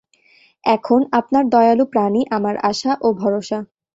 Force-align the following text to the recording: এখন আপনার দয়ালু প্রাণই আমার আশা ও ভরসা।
এখন 0.63 0.99
আপনার 1.19 1.43
দয়ালু 1.49 1.85
প্রাণই 1.93 2.23
আমার 2.37 2.55
আশা 2.69 2.91
ও 3.01 3.07
ভরসা। 3.21 3.59